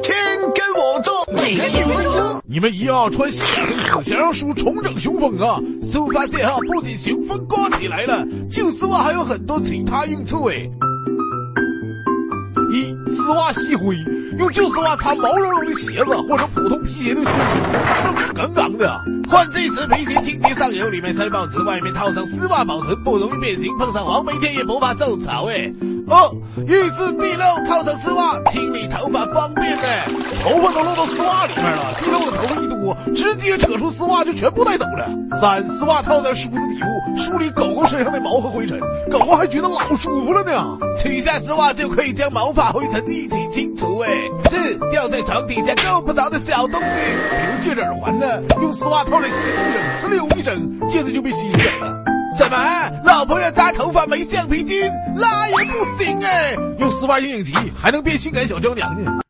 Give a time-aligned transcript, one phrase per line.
[0.00, 0.14] 天
[0.54, 2.42] 跟我做，每天一分钟。
[2.46, 5.60] 你们一定要穿西服，想让叔重整雄风啊！
[5.92, 10.68] 叔发现哈，不仅雄风刮起来了，旧丝袜还有很多其他用处哎。
[12.74, 13.96] 一丝袜吸灰，
[14.38, 18.01] 用旧丝袜擦毛茸茸的鞋子或者普通皮鞋的靴子，
[19.30, 23.76] 换这次皮鞋清洁上油，里面塞报纸，外面套上丝袜保存，不容易变形。
[23.78, 25.72] 碰上黄梅天也不怕受潮哎。
[26.08, 26.30] 二
[26.66, 30.02] 浴室地漏，套上丝袜清理头发方便诶。
[30.42, 35.08] 头发都漏到丝袜里面了，地漏的头发一多，直接扯出丝袜就全部带走了。
[35.40, 38.80] 三丝袜套在梳子底部，梳理狗狗身上的毛和灰尘，
[39.10, 40.78] 狗狗还觉得老舒服了呢。
[41.00, 44.10] 取下丝袜就可以将毛发灰尘一起清除哎。
[45.02, 46.86] 掉在床底下够不着的小东西，
[47.28, 52.04] 比如戒指、耳环呢，用丝袜套来洗个清整，呲溜一声，戒指就被吸走了。
[52.38, 52.56] 什么？
[53.02, 56.54] 老婆要扎头发没橡皮筋，那也不行哎！
[56.78, 59.21] 用丝袜影影集还能变性感小娇娘呢。